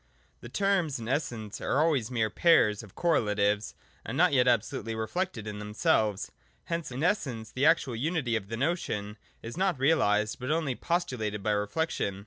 112.] 0.39 0.41
The 0.41 0.57
terms 0.57 0.99
in 0.99 1.07
Essence 1.07 1.61
are 1.61 1.77
always 1.77 2.09
mere 2.09 2.31
pairs 2.31 2.81
of 2.81 2.95
correlatives, 2.95 3.75
and 4.03 4.17
not 4.17 4.33
yet 4.33 4.47
absolutely 4.47 4.95
reflected 4.95 5.45
in 5.45 5.59
them 5.59 5.75
selves: 5.75 6.31
hence 6.63 6.91
in 6.91 7.03
essence 7.03 7.51
the 7.51 7.67
actual 7.67 7.95
unity 7.95 8.35
of 8.35 8.47
the 8.47 8.57
notion 8.57 9.15
is 9.43 9.57
not 9.57 9.77
realised, 9.77 10.39
but 10.39 10.49
only 10.49 10.73
postulated 10.73 11.43
by 11.43 11.51
reflection. 11.51 12.19